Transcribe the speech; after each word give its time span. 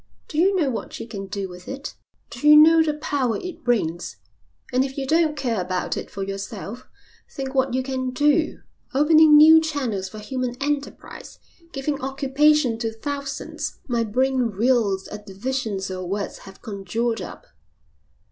Do 0.27 0.39
you 0.39 0.55
know 0.55 0.71
what 0.71 0.99
you 0.99 1.07
can 1.07 1.27
do 1.27 1.47
with 1.47 1.67
it? 1.67 1.93
Do 2.31 2.47
you 2.47 2.55
know 2.57 2.81
the 2.81 2.95
power 2.95 3.37
it 3.37 3.63
brings? 3.63 4.17
And 4.73 4.83
if 4.83 4.97
you 4.97 5.05
don't 5.05 5.37
care 5.37 5.61
about 5.61 5.95
it 5.95 6.09
for 6.09 6.23
yourself 6.23 6.87
think 7.29 7.53
what 7.53 7.75
you 7.75 7.83
can 7.83 8.09
do, 8.09 8.61
opening 8.95 9.37
new 9.37 9.61
channels 9.61 10.09
for 10.09 10.17
human 10.17 10.55
enterprise, 10.59 11.37
giving 11.71 12.01
occupation 12.01 12.79
to 12.79 12.91
thousands. 12.91 13.77
My 13.87 14.03
brain 14.03 14.39
reels 14.39 15.07
at 15.09 15.27
the 15.27 15.35
visions 15.35 15.91
your 15.91 16.07
words 16.09 16.39
have 16.49 16.63
conjured 16.63 17.21
up." 17.21 17.45